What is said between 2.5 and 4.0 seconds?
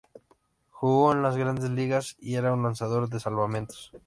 un lanzador de salvamentos.